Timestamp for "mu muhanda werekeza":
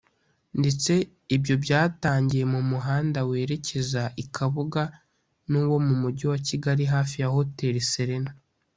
2.53-4.03